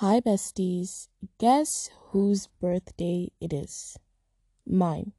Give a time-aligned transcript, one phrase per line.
[0.00, 1.08] Hi, besties.
[1.38, 3.96] Guess whose birthday it is?
[4.66, 5.12] Mine.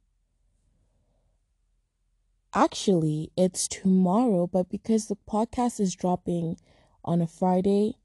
[2.54, 6.58] Actually, it's tomorrow, but because the podcast is dropping
[7.04, 7.96] on a Friday,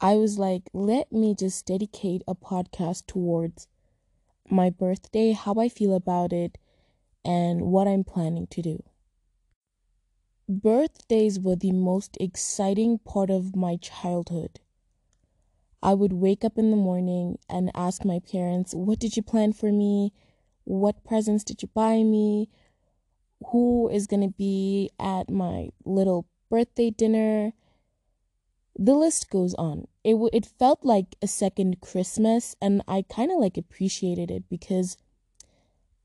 [0.00, 3.66] I was like, let me just dedicate a podcast towards
[4.48, 6.56] my birthday, how I feel about it,
[7.24, 8.84] and what I'm planning to do.
[10.48, 14.60] Birthdays were the most exciting part of my childhood.
[15.82, 19.52] I would wake up in the morning and ask my parents, What did you plan
[19.52, 20.12] for me?
[20.64, 22.48] What presents did you buy me?
[23.52, 27.52] Who is going to be at my little birthday dinner?
[28.76, 29.86] The list goes on.
[30.04, 34.48] It w- it felt like a second Christmas and I kind of like appreciated it
[34.48, 34.96] because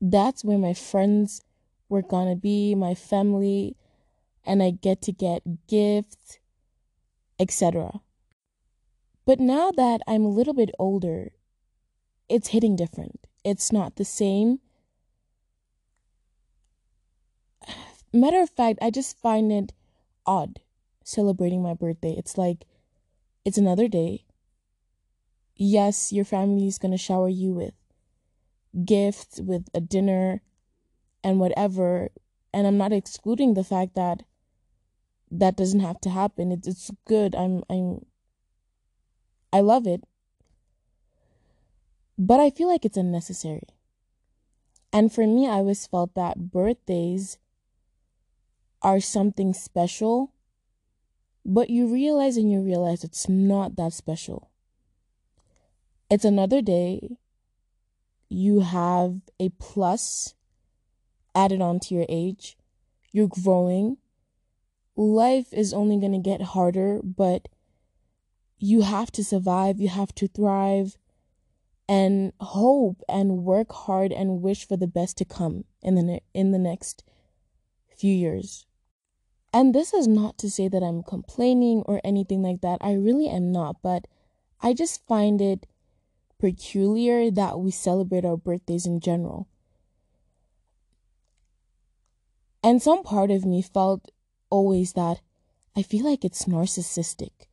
[0.00, 1.42] that's where my friends
[1.88, 3.76] were going to be, my family,
[4.44, 6.38] and I get to get gifts,
[7.38, 8.00] etc.
[9.26, 11.32] But now that I'm a little bit older,
[12.28, 13.26] it's hitting different.
[13.44, 14.60] It's not the same.
[18.12, 19.72] Matter of fact, I just find it
[20.26, 20.60] odd
[21.02, 22.14] celebrating my birthday.
[22.16, 22.64] It's like
[23.44, 24.24] it's another day.
[25.56, 27.74] Yes, your family is going to shower you with
[28.84, 30.42] gifts, with a dinner,
[31.22, 32.10] and whatever.
[32.52, 34.22] And I'm not excluding the fact that
[35.30, 36.52] that doesn't have to happen.
[36.52, 37.34] It's it's good.
[37.34, 38.04] I'm I'm
[39.54, 40.02] I love it.
[42.18, 43.68] But I feel like it's unnecessary.
[44.92, 47.38] And for me, I always felt that birthdays
[48.82, 50.32] are something special,
[51.46, 54.50] but you realize and you realize it's not that special.
[56.10, 57.16] It's another day.
[58.28, 60.34] You have a plus
[61.32, 62.56] added onto your age.
[63.12, 63.98] You're growing.
[64.96, 67.46] Life is only going to get harder, but
[68.64, 70.96] you have to survive, you have to thrive
[71.86, 76.22] and hope and work hard and wish for the best to come in the ne-
[76.32, 77.04] in the next
[77.94, 78.64] few years.
[79.52, 82.78] And this is not to say that I'm complaining or anything like that.
[82.80, 84.06] I really am not, but
[84.62, 85.66] I just find it
[86.38, 89.46] peculiar that we celebrate our birthdays in general.
[92.62, 94.10] And some part of me felt
[94.48, 95.20] always that
[95.76, 97.46] I feel like it's narcissistic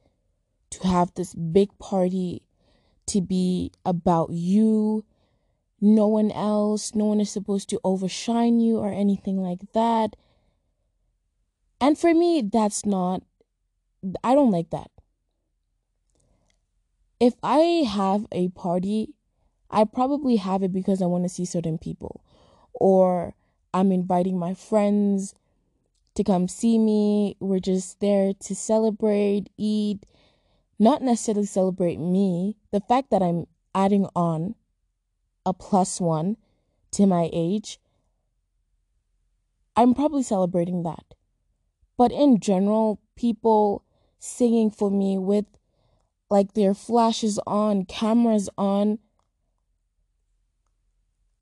[0.71, 2.41] to have this big party
[3.07, 5.05] to be about you,
[5.79, 10.15] no one else, no one is supposed to overshine you or anything like that.
[11.79, 13.23] And for me, that's not,
[14.23, 14.91] I don't like that.
[17.19, 19.13] If I have a party,
[19.69, 22.23] I probably have it because I want to see certain people,
[22.73, 23.35] or
[23.73, 25.35] I'm inviting my friends
[26.15, 27.37] to come see me.
[27.39, 30.05] We're just there to celebrate, eat,
[30.81, 34.55] not necessarily celebrate me, the fact that I'm adding on
[35.45, 36.37] a plus one
[36.89, 37.79] to my age,
[39.75, 41.13] I'm probably celebrating that.
[41.99, 43.85] But in general, people
[44.17, 45.45] singing for me with
[46.31, 48.97] like their flashes on, cameras on,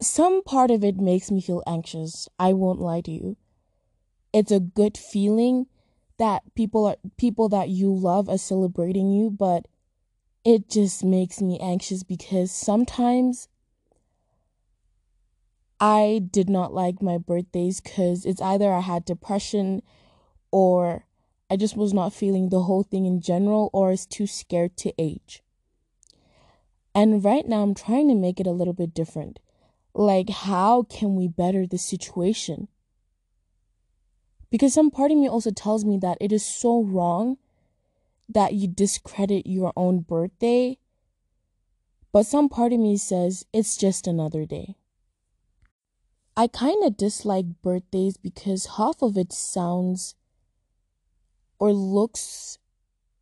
[0.01, 2.27] some part of it makes me feel anxious.
[2.37, 3.37] I won't lie to you.
[4.33, 5.67] It's a good feeling
[6.19, 9.65] that people are people that you love are celebrating you, but
[10.45, 13.47] it just makes me anxious because sometimes
[15.79, 19.81] I did not like my birthdays cuz it's either I had depression
[20.51, 21.05] or
[21.49, 24.93] I just was not feeling the whole thing in general or is too scared to
[24.97, 25.41] age.
[26.93, 29.39] And right now I'm trying to make it a little bit different.
[29.93, 32.67] Like how can we better the situation?
[34.49, 37.37] Because some part of me also tells me that it is so wrong
[38.27, 40.77] that you discredit your own birthday.
[42.11, 44.75] But some part of me says it's just another day.
[46.35, 50.15] I kind of dislike birthdays because half of it sounds
[51.59, 52.57] or looks,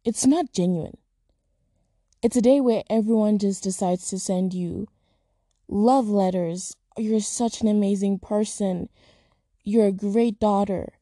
[0.05, 0.97] it's not genuine.
[2.21, 4.87] It's a day where everyone just decides to send you
[5.67, 6.75] love letters.
[6.97, 8.89] You're such an amazing person.
[9.63, 10.96] You're a great daughter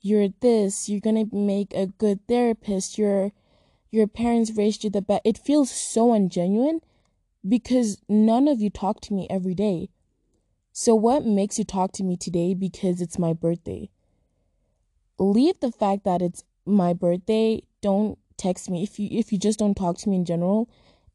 [0.00, 3.32] you're this, you're gonna make a good therapist, your
[3.90, 5.22] your parents raised you the best.
[5.24, 6.80] It feels so ungenuine
[7.46, 9.88] because none of you talk to me every day.
[10.72, 13.90] So what makes you talk to me today because it's my birthday?
[15.18, 17.62] Leave the fact that it's my birthday.
[17.80, 20.68] Don't text me if you if you just don't talk to me in general.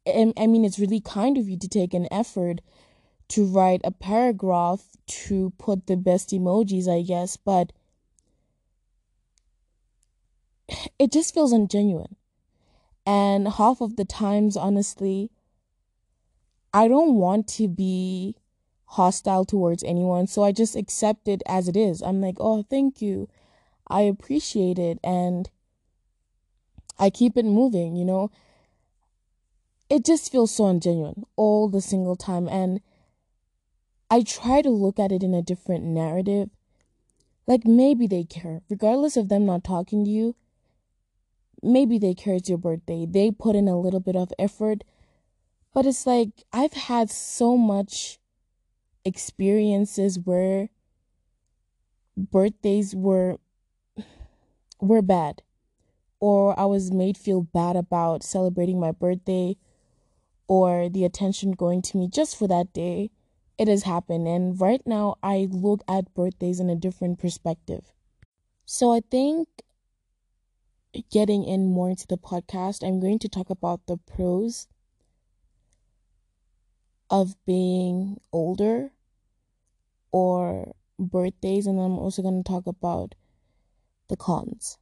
[0.05, 2.59] I, I mean, it's really kind of you to take an effort
[3.29, 7.71] to write a paragraph to put the best emojis, I guess, but
[10.99, 12.15] it just feels ungenuine.
[13.05, 15.29] And half of the times, honestly,
[16.73, 18.35] I don't want to be
[18.85, 20.27] hostile towards anyone.
[20.27, 22.01] So I just accept it as it is.
[22.01, 23.27] I'm like, oh, thank you.
[23.87, 24.99] I appreciate it.
[25.03, 25.49] And
[26.97, 28.31] I keep it moving, you know?
[29.89, 32.47] It just feels so ungenuine all the single time.
[32.47, 32.81] And
[34.09, 36.49] I try to look at it in a different narrative.
[37.45, 40.35] Like maybe they care, regardless of them not talking to you.
[41.63, 43.05] Maybe they care it's your birthday.
[43.09, 44.83] They put in a little bit of effort.
[45.73, 48.19] But it's like I've had so much
[49.05, 50.69] experiences where
[52.15, 53.37] birthdays were
[54.79, 55.41] were bad
[56.19, 59.57] or I was made feel bad about celebrating my birthday
[60.47, 63.11] or the attention going to me just for that day.
[63.57, 67.93] It has happened and right now I look at birthdays in a different perspective.
[68.65, 69.47] So I think
[71.11, 74.67] getting in more into the podcast, I'm going to talk about the pros
[77.09, 78.91] of being older
[80.11, 83.15] or birthdays, and I'm also going to talk about
[84.09, 84.77] the cons.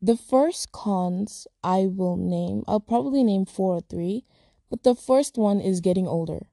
[0.00, 4.24] The first cons I will name, I'll probably name four or three,
[4.68, 6.48] but the first one is getting older.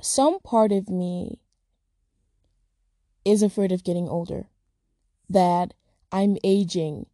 [0.00, 1.40] Some part of me
[3.24, 4.48] is afraid of getting older,
[5.28, 5.74] that
[6.10, 7.06] I'm aging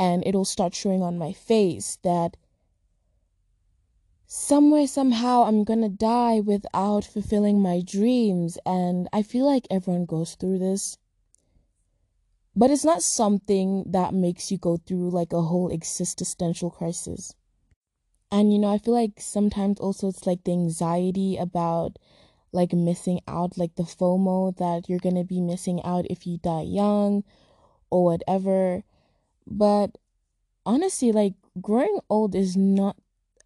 [0.00, 2.38] and it'll start showing on my face that
[4.26, 8.56] somewhere, somehow, I'm gonna die without fulfilling my dreams.
[8.64, 10.96] And I feel like everyone goes through this.
[12.56, 17.34] But it's not something that makes you go through like a whole existential crisis.
[18.32, 21.98] And you know, I feel like sometimes also it's like the anxiety about
[22.52, 26.62] like missing out, like the FOMO that you're gonna be missing out if you die
[26.62, 27.22] young
[27.90, 28.82] or whatever.
[29.46, 29.98] But
[30.64, 32.96] honestly, like growing old is not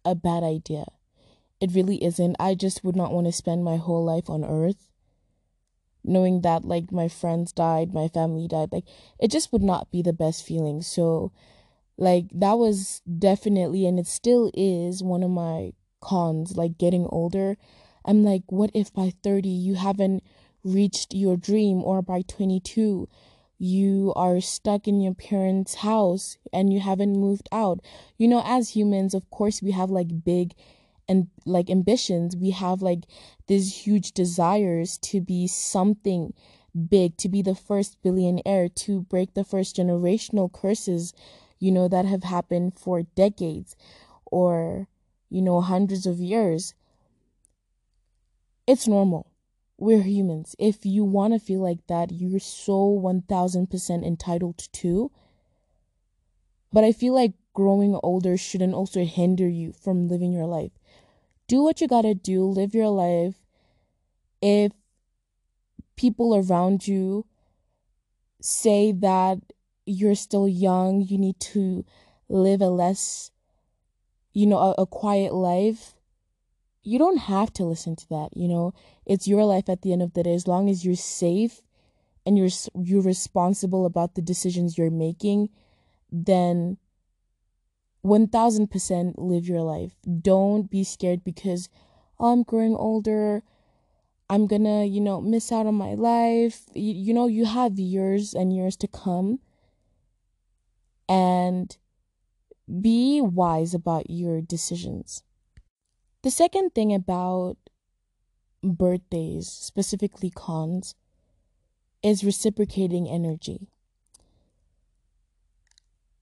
[0.03, 0.85] a bad idea.
[1.59, 2.35] It really isn't.
[2.39, 4.89] I just would not want to spend my whole life on earth
[6.05, 8.71] knowing that like my friends died, my family died.
[8.71, 8.85] Like
[9.19, 10.81] it just would not be the best feeling.
[10.81, 11.31] So
[11.97, 17.57] like that was definitely and it still is one of my cons like getting older.
[18.05, 20.23] I'm like what if by 30 you haven't
[20.63, 23.07] reached your dream or by 22
[23.57, 27.79] you are stuck in your parents' house and you haven't moved out.
[28.17, 30.53] You know, as humans, of course, we have like big
[31.07, 32.35] and like ambitions.
[32.35, 33.05] We have like
[33.47, 36.33] these huge desires to be something
[36.89, 41.13] big, to be the first billionaire, to break the first generational curses,
[41.59, 43.75] you know, that have happened for decades
[44.25, 44.87] or,
[45.29, 46.73] you know, hundreds of years.
[48.67, 49.27] It's normal
[49.77, 50.55] we're humans.
[50.57, 55.11] If you want to feel like that, you're so 1000% entitled to.
[56.71, 60.71] But I feel like growing older shouldn't also hinder you from living your life.
[61.47, 63.35] Do what you gotta do, live your life.
[64.41, 64.71] If
[65.95, 67.25] people around you
[68.41, 69.39] say that
[69.85, 71.85] you're still young, you need to
[72.29, 73.31] live a less,
[74.33, 75.94] you know, a, a quiet life,
[76.85, 78.73] you don't have to listen to that, you know.
[79.05, 81.61] It's your life at the end of the day as long as you're safe
[82.25, 82.49] and you're
[82.81, 85.49] you're responsible about the decisions you're making,
[86.11, 86.77] then
[88.05, 89.95] 1000% live your life.
[90.21, 91.69] Don't be scared because
[92.19, 93.43] oh, I'm growing older.
[94.29, 96.65] I'm gonna, you know, miss out on my life.
[96.73, 99.39] You, you know, you have years and years to come.
[101.09, 101.75] And
[102.81, 105.21] be wise about your decisions.
[106.25, 107.57] The second thing about
[108.63, 110.95] birthdays, specifically cons,
[112.01, 113.67] is reciprocating energy.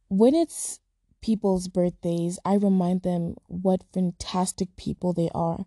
[0.10, 0.82] When it's
[1.22, 5.64] people's birthdays, I remind them what fantastic people they are.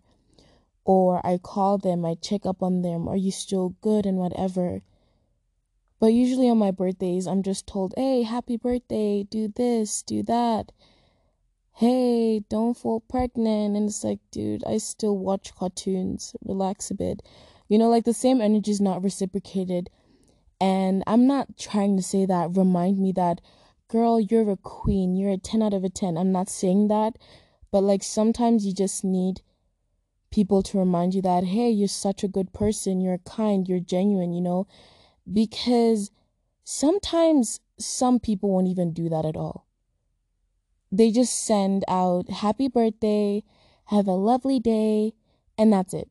[0.85, 4.83] Or I call them, I check up on them, are you still good and whatever.
[5.99, 10.73] But usually on my birthdays, I'm just told, hey, happy birthday, do this, do that
[11.77, 13.77] hey, don't fall pregnant.
[13.77, 16.35] And it's like, dude, I still watch cartoons.
[16.43, 17.21] Relax a bit.
[17.69, 19.91] You know, like the same energy is not reciprocated.
[20.59, 23.41] And I'm not trying to say that, remind me that,
[23.89, 25.15] girl, you're a queen.
[25.15, 26.17] You're a 10 out of a 10.
[26.17, 27.19] I'm not saying that.
[27.71, 29.41] But like sometimes you just need
[30.31, 33.01] people to remind you that, hey, you're such a good person.
[33.01, 33.69] You're kind.
[33.69, 34.65] You're genuine, you know?
[35.31, 36.09] Because
[36.63, 39.66] sometimes some people won't even do that at all
[40.91, 43.43] they just send out happy birthday,
[43.85, 45.13] have a lovely day,
[45.57, 46.09] and that's it.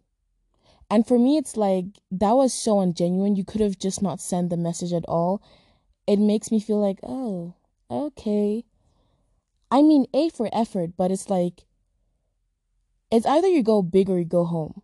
[0.91, 3.37] And for me, it's like that was so ungenuine.
[3.37, 5.43] You could have just not sent the message at all.
[6.07, 7.55] It makes me feel like, oh,
[7.91, 8.65] okay.
[9.71, 11.65] I mean, A for effort, but it's like,
[13.11, 14.83] it's either you go big or you go home,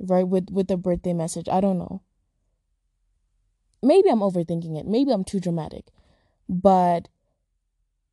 [0.00, 0.26] right?
[0.26, 2.02] With with the birthday message, I don't know.
[3.82, 4.86] Maybe I'm overthinking it.
[4.86, 5.86] Maybe I'm too dramatic,
[6.48, 7.08] but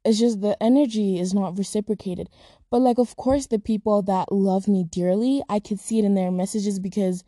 [0.06, 2.30] it's just the energy is not reciprocated.
[2.70, 6.16] But like, of course, the people that love me dearly, I could see it in
[6.16, 7.24] their messages because,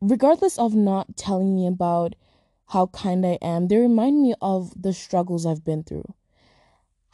[0.00, 2.14] regardless of not telling me about
[2.68, 6.14] how kind I am, they remind me of the struggles I've been through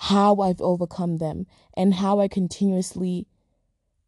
[0.06, 3.28] how I've overcome them and how I continuously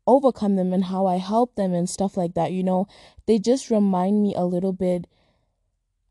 [0.09, 2.51] overcome them and how I help them and stuff like that.
[2.51, 2.89] You know,
[3.27, 5.07] they just remind me a little bit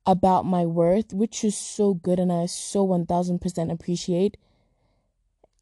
[0.05, 4.38] about my worth, which is so good and I so 1000% appreciate.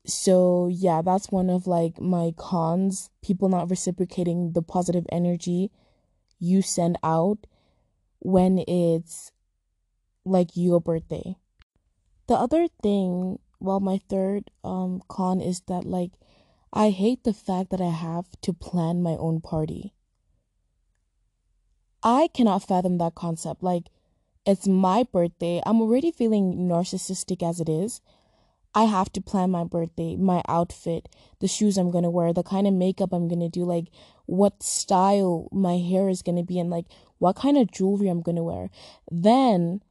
[0.05, 3.10] So, yeah, that's one of like my cons.
[3.21, 5.71] People not reciprocating the positive energy
[6.39, 7.38] you send out
[8.19, 9.31] when it's
[10.25, 11.36] like your birthday.
[12.27, 16.12] The other thing well my third um con is that like
[16.74, 19.93] I hate the fact that I have to plan my own party.
[22.01, 23.62] I cannot fathom that concept.
[23.62, 23.89] Like
[24.45, 25.62] it's my birthday.
[25.65, 28.01] I'm already feeling narcissistic as it is.
[28.74, 32.43] I have to plan my birthday, my outfit, the shoes I'm going to wear, the
[32.43, 33.88] kind of makeup I'm going to do, like
[34.25, 36.86] what style my hair is going to be, and like
[37.17, 38.69] what kind of jewelry I'm going to wear.
[39.12, 39.81] Then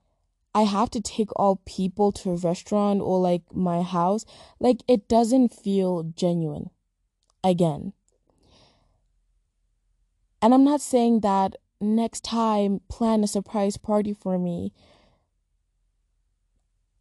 [0.55, 4.25] I have to take all people to a restaurant or like my house,
[4.59, 6.71] like it doesn't feel genuine.
[7.45, 7.93] Again.
[10.43, 14.73] And I'm not saying that next time plan a surprise party for me.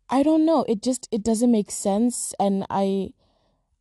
[0.09, 0.65] I don't know.
[0.67, 3.13] It just it doesn't make sense and I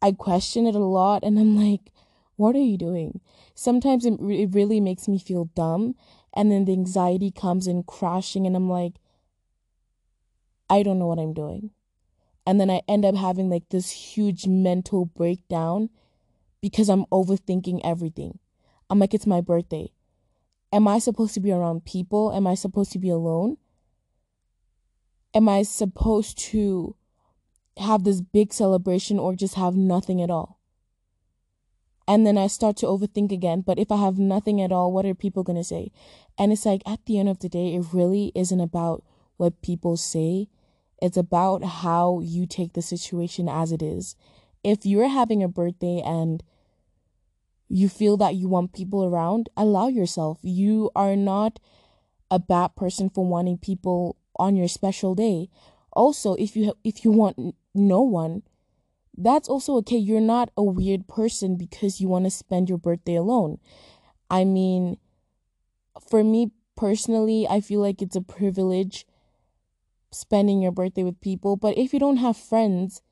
[0.02, 1.92] I question it a lot and I'm like
[2.36, 3.20] what are you doing?
[3.54, 5.96] Sometimes it, it really makes me feel dumb
[6.32, 8.94] and then the anxiety comes in crashing and I'm like
[10.70, 11.70] I don't know what I'm doing.
[12.46, 15.90] And then I end up having like this huge mental breakdown
[16.60, 18.38] because I'm overthinking everything.
[18.90, 19.92] I'm like, it's my birthday.
[20.72, 22.32] Am I supposed to be around people?
[22.32, 23.56] Am I supposed to be alone?
[25.34, 26.94] Am I supposed to
[27.78, 30.58] have this big celebration or just have nothing at all?
[32.06, 33.60] And then I start to overthink again.
[33.60, 35.90] But if I have nothing at all, what are people going to say?
[36.38, 39.04] And it's like at the end of the day, it really isn't about
[39.36, 40.48] what people say.
[41.00, 44.16] It's about how you take the situation as it is.
[44.64, 46.42] If you're having a birthday and
[47.68, 50.38] you feel that you want people around, allow yourself.
[50.42, 51.58] You are not
[52.30, 55.48] a bad person for wanting people on your special day.
[55.92, 58.42] Also, if you if you want no one,
[59.16, 59.96] that's also okay.
[59.96, 63.58] You're not a weird person because you want to spend your birthday alone.
[64.30, 64.98] I mean,
[66.08, 69.06] for me personally, I feel like it's a privilege
[70.10, 71.56] spending your birthday with people.
[71.56, 73.02] But if you don't have friends,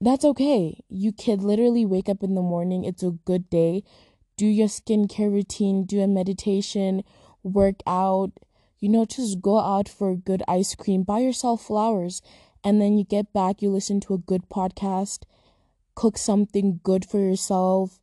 [0.00, 0.80] that's okay.
[0.88, 3.82] You could literally wake up in the morning, it's a good day,
[4.36, 7.02] do your skincare routine, do a meditation,
[7.42, 8.32] work out,
[8.78, 12.20] you know, just go out for a good ice cream, buy yourself flowers,
[12.62, 15.22] and then you get back, you listen to a good podcast,
[15.94, 17.98] cook something good for yourself,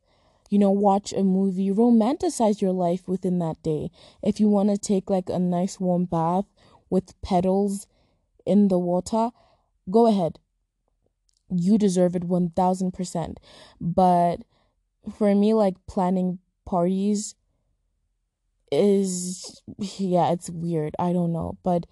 [0.50, 3.90] you know, watch a movie, romanticize your life within that day.
[4.22, 6.46] If you want to take like a nice warm bath,
[6.90, 7.86] with petals
[8.46, 9.30] in the water,
[9.90, 10.38] go ahead.
[11.56, 13.36] You deserve it 1000%.
[13.80, 14.36] But
[15.16, 17.34] for me, like planning parties
[18.72, 20.94] is, yeah, it's weird.
[20.98, 21.58] I don't know.
[21.62, 21.86] But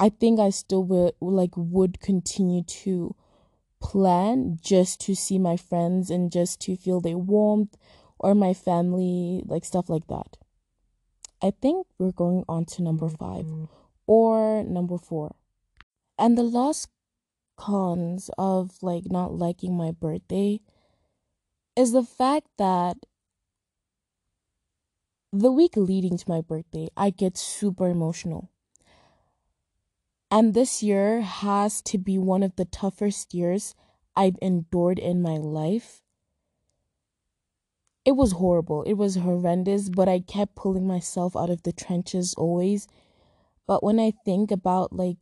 [0.00, 3.14] I think I still would, like, would continue to
[3.80, 7.76] plan just to see my friends and just to feel their warmth
[8.18, 10.36] or my family, like stuff like that.
[11.42, 13.64] I think we're going on to number five mm-hmm.
[14.06, 15.36] or number four.
[16.18, 16.88] And the last
[17.56, 20.60] cons of like not liking my birthday
[21.76, 22.96] is the fact that
[25.34, 28.48] the week leading to my birthday, I get super emotional.
[30.30, 33.74] And this year has to be one of the toughest years
[34.14, 36.02] I've endured in my life.
[38.06, 38.82] It was horrible.
[38.84, 42.88] It was horrendous, but I kept pulling myself out of the trenches always
[43.66, 45.18] but when I think about like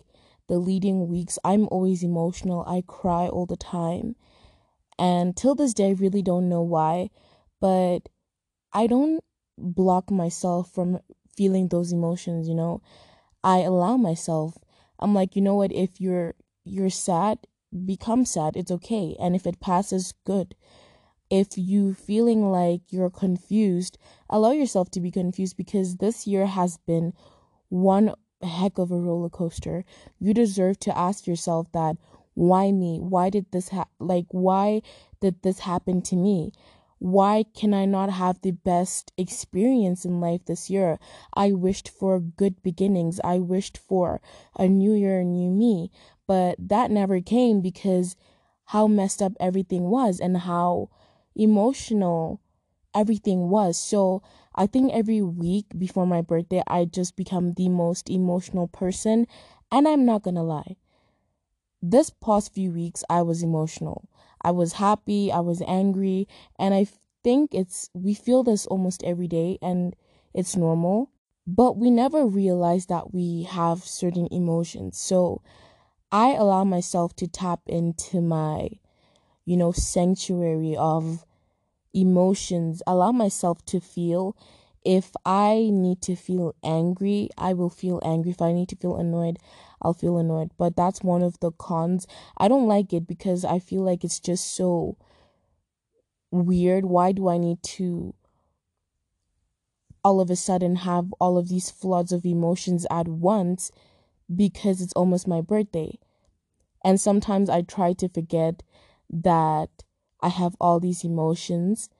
[0.49, 2.65] the leading weeks, I'm always emotional.
[2.67, 4.17] I cry all the time.
[4.99, 7.11] And till this day, I really don't know why,
[7.61, 8.09] but
[8.73, 9.21] I don't
[9.59, 10.99] block myself from
[11.37, 12.83] feeling those emotions, you know.
[13.43, 14.57] I allow myself.
[14.99, 16.35] I'm like, you know what, if you're
[16.65, 17.39] you're sad,
[17.85, 18.57] become sad.
[18.57, 19.17] It's okay.
[19.19, 20.55] And if it passes, good.
[21.31, 26.77] If you feeling like you're confused, allow yourself to be confused because this year has
[26.87, 27.15] been
[27.69, 29.85] one heck of a roller coaster.
[30.19, 31.97] You deserve to ask yourself that
[32.35, 32.99] Why me?
[32.99, 34.83] Why did this ha- like why
[35.21, 36.53] did this happen to me?
[36.99, 40.99] Why can I not have the best experience in life this year?
[41.35, 43.21] I wished for good beginnings.
[43.25, 44.21] I wished for
[44.57, 45.91] a new year, a new me.
[46.27, 48.17] But that never came because
[48.67, 50.89] how messed up everything was and how
[51.35, 52.41] emotional
[52.95, 53.79] everything was.
[53.79, 54.23] So
[54.55, 59.27] I think every week before my birthday, I just become the most emotional person.
[59.71, 60.77] And I'm not gonna lie.
[61.81, 64.09] This past few weeks, I was emotional.
[64.43, 66.29] I was happy, I was angry,
[66.59, 66.87] and I
[67.25, 69.95] think it's, we feel this almost every day and
[70.35, 71.11] it's normal,
[71.47, 74.99] but we never realize that we have certain emotions.
[74.99, 75.43] So
[76.11, 78.69] I allow myself to tap into my,
[79.45, 81.25] you know, sanctuary of
[81.95, 84.37] emotions, allow myself to feel.
[84.85, 88.33] If I need to feel angry, I will feel angry.
[88.33, 89.39] If I need to feel annoyed,
[89.81, 90.51] I'll feel annoyed.
[90.59, 92.07] But that's one of the cons.
[92.37, 94.97] I don't like it because I feel like it's just so
[96.31, 96.87] weird.
[96.87, 98.15] Why do I need to
[100.05, 103.71] all of a sudden have all of these floods of emotions at once
[104.35, 105.97] because it's almost my birthday?
[106.85, 108.63] And sometimes I try to forget
[109.11, 109.71] that
[110.23, 111.91] I have all these emotions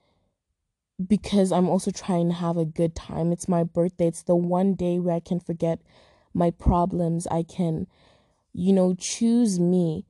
[1.05, 3.31] because I'm also trying to have a good time.
[3.31, 4.07] It's my birthday.
[4.07, 5.79] It's the one day where I can forget
[6.33, 7.27] my problems.
[7.27, 7.87] I can,
[8.53, 10.05] you know, choose me.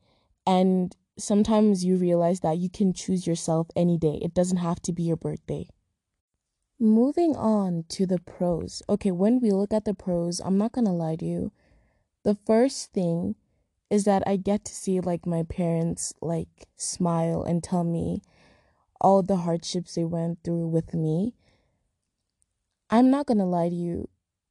[0.45, 4.19] And sometimes you realize that you can choose yourself any day.
[4.21, 5.67] It doesn't have to be your birthday.
[6.79, 8.81] Moving on to the pros.
[8.89, 11.51] Okay, when we look at the pros, I'm not going to lie to you.
[12.23, 13.35] The first thing
[13.93, 18.23] is that I get to see like my parents like smile and tell me
[18.99, 21.35] all the hardships they went through with me.
[22.89, 24.09] I'm not going to lie to you.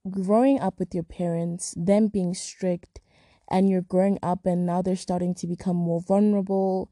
[0.08, 3.00] Growing up with your parents, them being strict,
[3.50, 6.88] and you're growing up and now they're starting to become more vulnerable.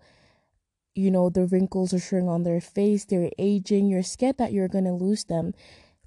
[0.97, 4.67] You know, the wrinkles are showing on their face, they're aging, you're scared that you're
[4.67, 5.55] going to lose them.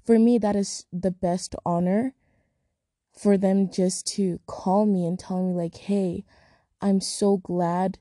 [0.04, 2.12] For me, that is the best honor
[3.16, 6.24] for them just to call me and tell me, like, hey,
[6.80, 7.98] I'm so glad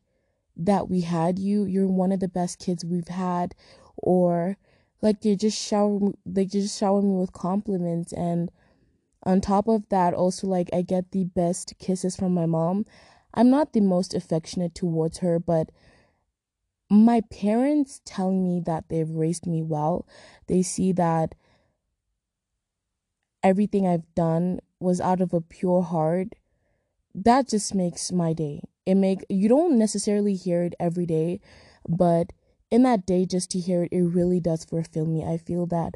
[0.55, 1.65] that we had you.
[1.65, 3.55] You're one of the best kids we've had.
[3.97, 4.57] Or
[5.03, 8.49] like they just shower they just shower me with compliments and
[9.23, 12.85] on top of that also like I get the best kisses from my mom.
[13.33, 15.71] I'm not the most affectionate towards her, but
[16.89, 20.07] my parents telling me that they've raised me well.
[20.47, 21.35] They see that
[23.41, 26.35] everything I've done was out of a pure heart.
[27.15, 28.61] That just makes my day.
[28.85, 31.39] It make you don't necessarily hear it every day,
[31.87, 32.33] but
[32.71, 35.23] in that day just to hear it, it really does fulfill me.
[35.23, 35.95] I feel that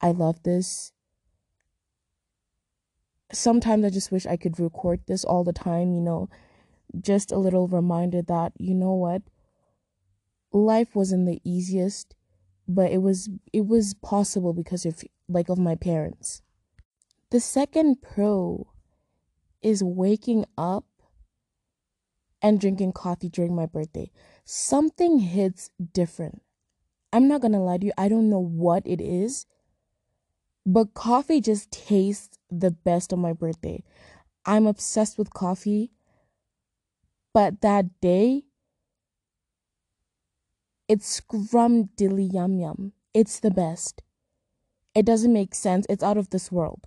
[0.00, 0.92] I love this.
[3.32, 6.28] Sometimes I just wish I could record this all the time, you know,
[7.00, 9.22] just a little reminder that, you know what,
[10.52, 12.14] life wasn't the easiest,
[12.68, 16.42] but it was it was possible because of like of my parents.
[17.30, 18.68] The second pro
[19.60, 20.84] is waking up
[22.40, 24.10] and drinking coffee during my birthday.
[24.44, 26.42] Something hits different.
[27.12, 29.46] I'm not gonna lie to you, I don't know what it is,
[30.64, 33.82] but coffee just tastes the best on my birthday.
[34.44, 35.90] I'm obsessed with coffee,
[37.32, 38.44] but that day,
[40.88, 42.92] it's scrum dilly yum yum.
[43.12, 44.02] It's the best.
[44.94, 45.86] It doesn't make sense.
[45.88, 46.86] It's out of this world.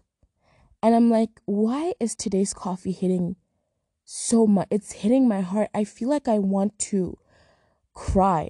[0.81, 3.35] And I'm like, why is today's coffee hitting
[4.11, 4.67] so much.
[4.71, 5.69] It's hitting my heart.
[5.73, 7.19] I feel like I want to
[7.93, 8.49] cry.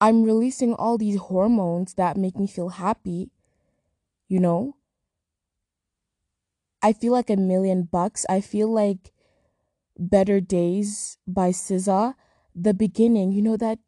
[0.00, 3.30] I'm releasing all these hormones that make me feel happy,
[4.26, 4.74] you know?
[6.82, 8.26] I feel like a million bucks.
[8.28, 9.12] I feel like
[9.96, 12.16] Better Days by SZA.
[12.54, 13.78] The beginning, you know that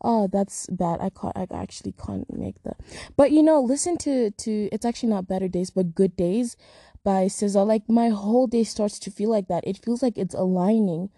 [0.00, 1.00] oh that's bad.
[1.00, 2.76] I can't I actually can't make that.
[3.16, 6.56] But you know, listen to to it's actually not Better Days, but Good Days
[7.04, 9.66] by SZA, like my whole day starts to feel like that.
[9.66, 11.10] It feels like it's aligning.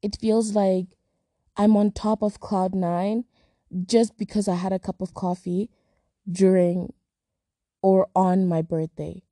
[0.00, 0.86] It feels like
[1.56, 3.24] I'm on top of cloud nine
[3.86, 5.68] just because I had a cup of coffee
[6.30, 6.92] during
[7.82, 9.22] or on my birthday.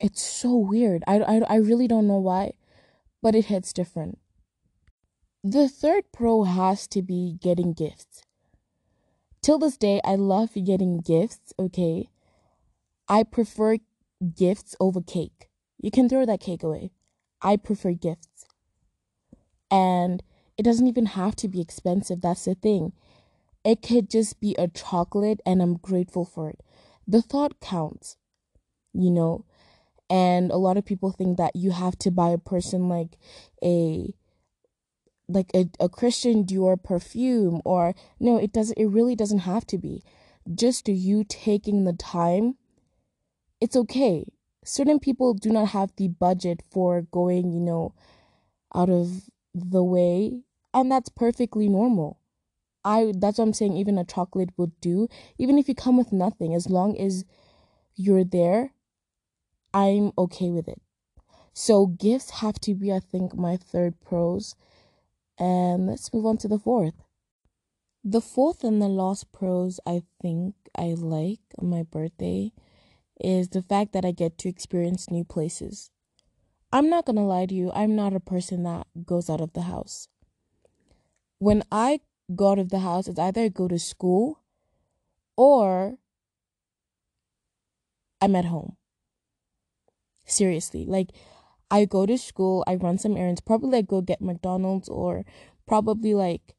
[0.00, 1.04] It's so weird.
[1.06, 2.52] I, I, I really don't know why,
[3.22, 4.18] but it hits different.
[5.48, 8.24] The third pro has to be getting gifts.
[9.42, 12.10] Till this day, I love getting gifts, okay?
[13.08, 13.76] I prefer
[14.34, 15.48] gifts over cake.
[15.78, 16.90] You can throw that cake away.
[17.40, 18.46] I prefer gifts.
[19.70, 20.20] And
[20.58, 22.22] it doesn't even have to be expensive.
[22.22, 22.92] That's the thing.
[23.64, 26.58] It could just be a chocolate, and I'm grateful for it.
[27.06, 28.16] The thought counts,
[28.92, 29.44] you know.
[30.10, 33.16] And a lot of people think that you have to buy a person like
[33.62, 34.12] a
[35.28, 39.78] like a, a Christian Dior perfume or no, it doesn't it really doesn't have to
[39.78, 40.02] be.
[40.54, 42.56] Just you taking the time,
[43.60, 44.26] it's okay.
[44.64, 47.94] Certain people do not have the budget for going, you know,
[48.74, 50.42] out of the way,
[50.74, 52.20] and that's perfectly normal.
[52.84, 55.08] I that's what I'm saying even a chocolate would do,
[55.38, 57.24] even if you come with nothing as long as
[57.96, 58.72] you're there,
[59.74, 60.80] I'm okay with it.
[61.54, 64.54] So gifts have to be I think my third pros
[65.38, 66.94] and let's move on to the fourth.
[68.04, 72.52] The fourth and the last pros I think I like on my birthday
[73.20, 75.90] is the fact that I get to experience new places.
[76.72, 79.62] I'm not gonna lie to you, I'm not a person that goes out of the
[79.62, 80.08] house.
[81.38, 82.00] When I
[82.34, 84.40] go out of the house, it's either I go to school
[85.36, 85.98] or
[88.20, 88.76] I'm at home.
[90.24, 91.10] Seriously, like
[91.70, 95.24] I go to school, I run some errands, probably like go get McDonald's or
[95.66, 96.54] probably like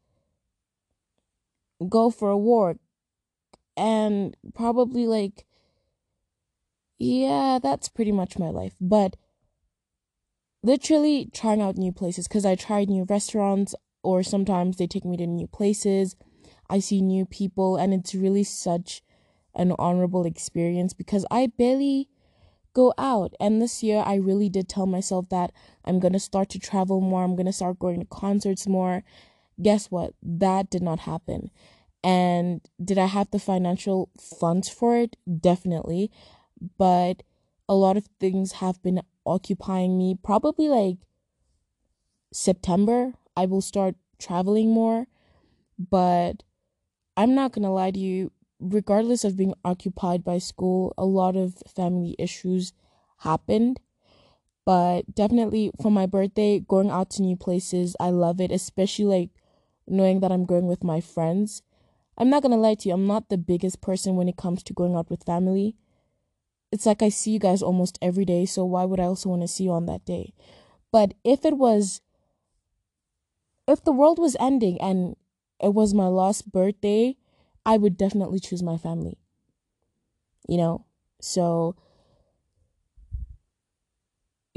[1.88, 2.78] go for a walk
[3.76, 5.46] and probably like
[7.00, 8.74] yeah, that's pretty much my life.
[8.82, 9.16] But
[10.64, 15.16] literally trying out new places cuz I tried new restaurants or sometimes they take me
[15.18, 16.16] to new places.
[16.70, 19.04] I see new people and it's really such
[19.54, 22.10] an honorable experience because I barely
[22.78, 23.34] go out.
[23.40, 25.52] And this year, I really did tell myself that
[25.84, 27.24] I'm going to start to travel more.
[27.24, 29.04] I'm going to start going to concerts more.
[29.60, 30.14] Guess what?
[30.22, 31.50] That did not happen.
[32.04, 35.16] And did I have the financial funds for it?
[35.42, 36.12] Definitely.
[36.78, 37.24] But
[37.68, 40.16] a lot of things have been occupying me.
[40.24, 40.98] Probably like
[42.32, 45.08] September, I will start traveling more.
[45.80, 46.44] But
[47.18, 51.36] I'm not going to lie to you regardless of being occupied by school, a lot
[51.36, 52.74] of family issues
[53.20, 53.80] happened.
[54.66, 59.30] But definitely for my birthday, going out to new places, I love it, especially like
[59.88, 61.62] knowing that I'm going with my friends.
[62.18, 64.74] I'm not gonna lie to you, I'm not the biggest person when it comes to
[64.74, 65.78] going out with family.
[66.72, 69.42] It's like I see you guys almost every day, so why would I also want
[69.44, 70.34] to see you on that day?
[70.92, 72.02] But if it was,
[73.68, 75.16] if the world was ending and
[75.62, 77.16] it was my last birthday,
[77.68, 79.20] I would definitely choose my family.
[80.48, 80.86] You know?
[81.22, 81.76] So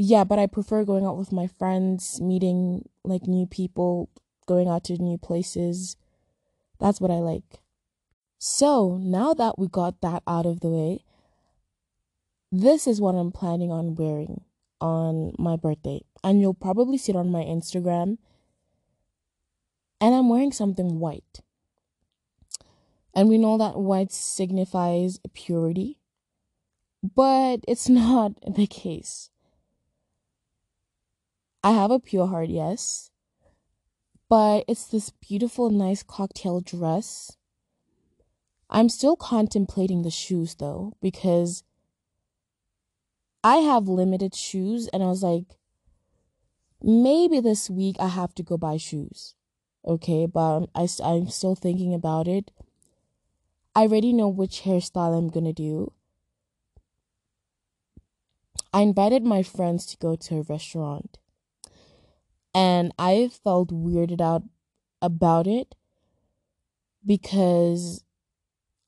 [0.03, 4.09] yeah, but I prefer going out with my friends, meeting like new people,
[4.46, 5.96] going out to new places.
[6.79, 7.61] That's what I like.
[8.38, 11.05] So, now that we got that out of the way,
[12.51, 14.40] this is what I'm planning on wearing
[14.81, 16.01] on my birthday.
[16.25, 18.16] And you'll probably see it on my Instagram.
[20.01, 21.42] And I'm wearing something white.
[23.14, 25.99] And we know that white signifies purity,
[27.03, 29.31] but it's not the case.
[31.62, 33.11] I have a pure heart, yes,
[34.29, 37.37] but it's this beautiful, nice cocktail dress.
[38.70, 41.64] I'm still contemplating the shoes though, because
[43.42, 45.57] I have limited shoes, and I was like,
[46.83, 49.35] maybe this week I have to go buy shoes.
[49.85, 52.51] Okay, but I, I'm still thinking about it.
[53.74, 55.92] I already know which hairstyle I'm gonna do.
[58.72, 61.18] I invited my friends to go to a restaurant.
[62.52, 64.42] And I felt weirded out
[65.00, 65.74] about it
[67.04, 68.04] because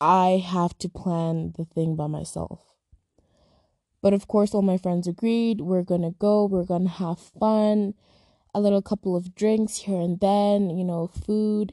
[0.00, 2.60] I have to plan the thing by myself.
[4.00, 5.60] But of course, all my friends agreed.
[5.60, 7.94] We're gonna go, we're gonna have fun,
[8.52, 11.72] a little couple of drinks here and then, you know, food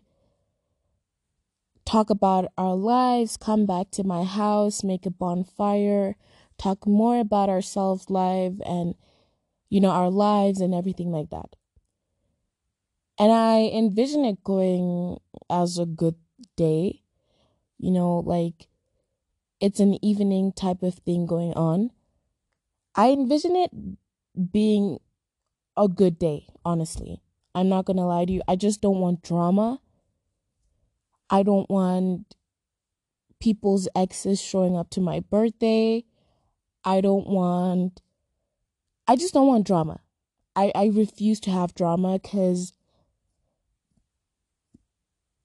[1.90, 6.16] talk about our lives, come back to my house, make a bonfire,
[6.60, 8.94] talk more about ourselves live and
[9.70, 11.56] you know our lives and everything like that.
[13.18, 15.18] And I envision it going
[15.50, 16.16] as a good
[16.56, 17.02] day.
[17.80, 18.68] You know, like
[19.60, 21.90] it's an evening type of thing going on.
[22.96, 23.72] I envision it
[24.52, 25.00] being
[25.76, 27.22] a good day, honestly.
[27.56, 28.42] I'm not going to lie to you.
[28.48, 29.80] I just don't want drama.
[31.30, 32.36] I don't want
[33.40, 36.04] people's exes showing up to my birthday.
[36.84, 38.02] I don't want
[39.08, 40.02] I just don't want drama.
[40.56, 42.74] I I refuse to have drama cuz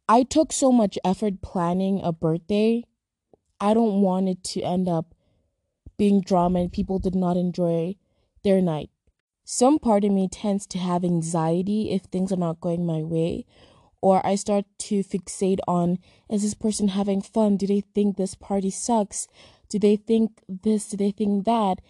[0.09, 2.85] I took so much effort planning a birthday.
[3.61, 5.15] I don't want it to end up
[5.97, 7.97] being drama and people did not enjoy
[8.43, 8.91] their night.
[9.45, 13.45] Some part of me tends to have anxiety if things are not going my way
[14.05, 17.57] or I start to fixate on is this person having fun?
[17.57, 19.27] Do they think this party sucks?
[19.71, 20.91] Do they think this?
[20.91, 21.81] Do they think that?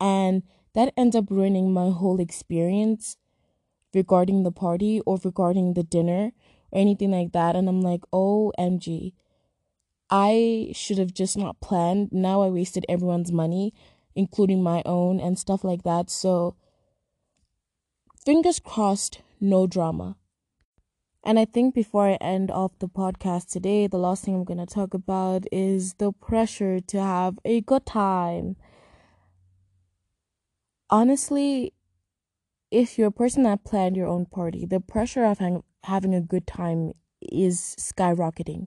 [0.00, 0.42] And
[0.74, 3.18] that ends up ruining my whole experience
[3.94, 6.32] regarding the party or regarding the dinner
[6.72, 7.54] or anything like that.
[7.54, 9.12] And I'm like, OMG.
[10.10, 12.10] I should have just not planned.
[12.10, 13.72] Now I wasted everyone's money,
[14.16, 16.10] including my own and stuff like that.
[16.10, 16.56] So,
[18.26, 20.16] fingers crossed, no drama.
[21.22, 24.64] And I think before I end off the podcast today, the last thing I'm going
[24.64, 28.56] to talk about is the pressure to have a good time.
[30.88, 31.74] Honestly,
[32.70, 35.40] if you're a person that planned your own party, the pressure of
[35.84, 38.66] having a good time is skyrocketing.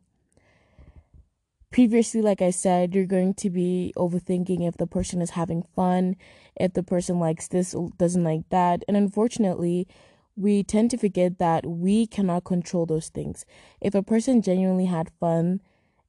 [1.71, 6.17] Previously, like I said, you're going to be overthinking if the person is having fun,
[6.55, 8.83] if the person likes this, doesn't like that.
[8.87, 9.87] And unfortunately,
[10.35, 13.45] we tend to forget that we cannot control those things.
[13.81, 15.61] If a person genuinely had fun,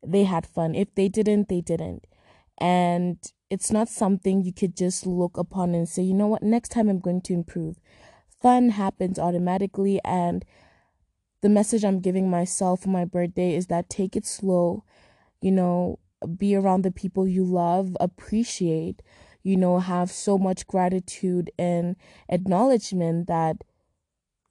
[0.03, 0.75] they had fun.
[0.75, 2.07] If they didn't, they didn't.
[2.59, 3.19] And
[3.51, 6.89] it's not something you could just look upon and say, you know what, next time
[6.89, 7.79] I'm going to improve.
[8.41, 10.01] Fun happens automatically.
[10.05, 10.45] And
[11.41, 14.85] the message I'm giving myself for my birthday is that take it slow,
[15.41, 15.99] you know,
[16.39, 19.03] be around the people you love, appreciate,
[19.43, 21.97] you know, have so much gratitude and
[22.31, 23.59] acknowledgement that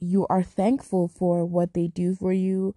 [0.03, 2.75] you are thankful for what they do for you,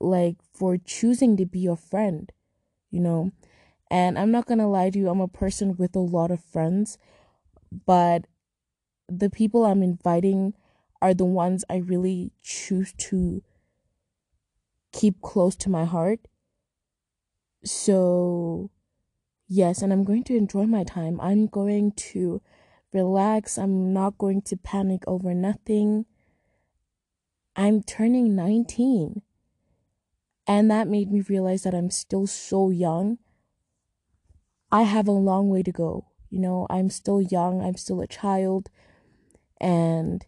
[0.00, 2.32] like for choosing to be your friend,
[2.90, 3.30] you know.
[3.90, 6.98] And I'm not gonna lie to you, I'm a person with a lot of friends,
[7.86, 8.26] but
[9.08, 10.54] the people I'm inviting
[11.02, 13.42] are the ones I really choose to
[14.92, 16.20] keep close to my heart.
[17.64, 18.70] So,
[19.48, 21.20] yes, and I'm going to enjoy my time.
[21.20, 22.40] I'm going to
[22.92, 23.58] relax.
[23.58, 26.06] I'm not going to panic over nothing.
[27.56, 29.22] I'm turning 19.
[30.46, 33.18] And that made me realize that I'm still so young
[34.72, 36.06] I have a long way to go.
[36.30, 38.70] You know, I'm still young, I'm still a child,
[39.60, 40.24] and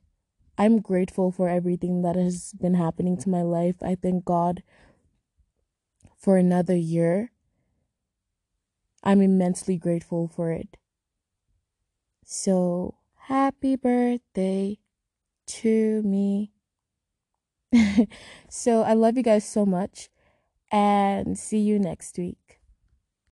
[0.59, 3.77] I'm grateful for everything that has been happening to my life.
[3.83, 4.63] I thank God
[6.19, 7.33] for another year.
[9.03, 10.77] I'm immensely grateful for it.
[12.27, 12.97] So,
[13.29, 14.79] happy birthday
[15.47, 16.54] to me.
[18.49, 20.09] so, I love you guys so much
[20.73, 22.43] and see you next week.